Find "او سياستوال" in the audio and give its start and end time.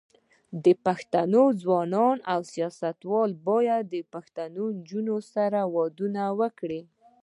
2.33-3.29